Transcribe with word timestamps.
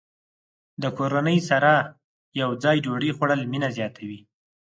د 0.81 0.83
کورنۍ 0.97 1.39
سره 1.49 1.71
یوځای 2.41 2.77
ډوډۍ 2.85 3.11
خوړل 3.17 3.41
مینه 3.51 3.69
زیاته 3.77 4.01
وي. 4.09 4.19